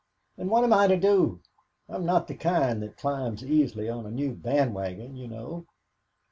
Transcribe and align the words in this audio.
"And 0.35 0.49
what 0.49 0.63
am 0.63 0.73
I 0.73 0.87
to 0.87 0.97
do? 0.97 1.41
I'm 1.87 2.07
not 2.07 2.27
the 2.27 2.33
kind 2.33 2.81
that 2.81 2.97
climbs 2.97 3.45
easily 3.45 3.87
on 3.87 4.07
a 4.07 4.09
new 4.09 4.33
band 4.33 4.73
wagon, 4.73 5.15
you 5.15 5.27
know." 5.27 5.67